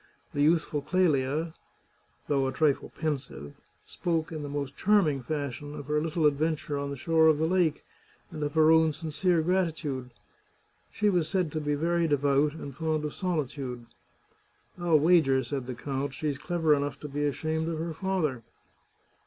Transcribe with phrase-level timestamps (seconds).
[0.33, 1.53] The youthful Clelia,
[2.27, 3.53] though a trifle pensive,
[3.85, 7.45] spoke in the most charming fashion of her little adventure on the shore of the
[7.45, 7.85] lake,
[8.31, 10.09] and of her own sincere gratitude.
[10.91, 13.85] She was said to be very devout and fond of solitude."
[14.75, 18.41] Til wager," said the count," she's clever enough to be ashamed of her father